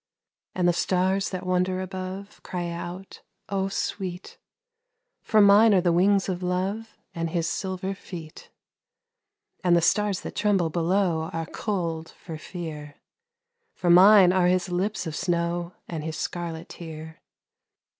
And 0.55 0.67
the 0.67 0.73
stars 0.73 1.29
that 1.29 1.45
wonder 1.45 1.79
above 1.79 2.41
Cry 2.41 2.69
out, 2.71 3.21
"Oh, 3.49 3.67
sweet!" 3.67 4.39
For 5.21 5.39
mine 5.41 5.75
are 5.75 5.81
the 5.81 5.91
wings 5.93 6.27
of 6.27 6.41
love 6.41 6.97
And 7.13 7.29
his 7.29 7.47
silver 7.47 7.93
feet. 7.93 8.49
98 8.49 8.49
THE 8.49 8.49
ARTIST 8.49 9.61
And 9.65 9.77
the 9.77 9.81
stars 9.81 10.21
that 10.21 10.35
tremble 10.35 10.71
below 10.71 11.29
Are 11.31 11.45
cold 11.45 12.09
for 12.17 12.39
fear, 12.39 12.95
For 13.75 13.91
mine 13.91 14.33
are 14.33 14.47
his 14.47 14.69
lips 14.69 15.05
of 15.05 15.15
snow 15.15 15.73
And 15.87 16.03
his 16.03 16.17
scarlet 16.17 16.69
tear. 16.69 17.19